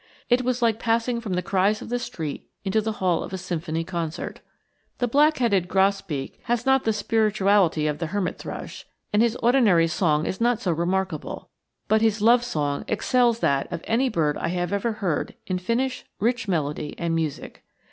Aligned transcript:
It 0.29 0.41
was 0.41 0.63
like 0.63 0.79
passing 0.79 1.21
from 1.21 1.33
the 1.33 1.43
cries 1.43 1.79
of 1.79 1.89
the 1.89 1.99
street 1.99 2.49
into 2.63 2.81
the 2.81 2.93
hall 2.93 3.21
of 3.21 3.33
a 3.33 3.37
symphony 3.37 3.83
concert. 3.83 4.39
The 4.97 5.07
black 5.07 5.37
headed 5.37 5.67
grosbeak 5.67 6.39
has 6.45 6.65
not 6.65 6.85
the 6.85 6.91
spirituality 6.91 7.85
of 7.85 7.99
the 7.99 8.07
hermit 8.07 8.39
thrush, 8.39 8.87
and 9.13 9.21
his 9.21 9.35
ordinary 9.43 9.87
song 9.87 10.25
is 10.25 10.41
not 10.41 10.59
so 10.59 10.71
remarkable, 10.71 11.49
but 11.87 12.01
his 12.01 12.19
love 12.19 12.43
song 12.43 12.83
excels 12.87 13.41
that 13.41 13.71
of 13.71 13.81
any 13.83 14.09
bird 14.09 14.39
I 14.39 14.47
have 14.47 14.73
ever 14.73 14.93
heard 14.93 15.35
in 15.45 15.59
finish, 15.59 16.03
rich 16.19 16.47
melody, 16.47 16.95
and 16.97 17.13
music. 17.13 17.63